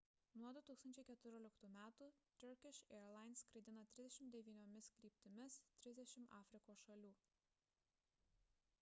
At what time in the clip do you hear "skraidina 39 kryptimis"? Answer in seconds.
3.43-5.59